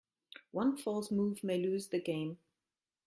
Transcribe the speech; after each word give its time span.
One 0.49 0.77
false 0.77 1.11
move 1.11 1.43
may 1.43 1.59
lose 1.59 1.89
the 1.89 2.01
game. 2.01 2.39